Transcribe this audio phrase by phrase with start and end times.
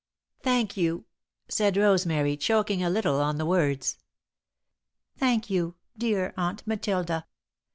[0.41, 1.05] "Thank you,"
[1.47, 3.99] said Rosemary, choking a little on the words.
[5.15, 7.27] "Thank you, dear Aunt Matilda."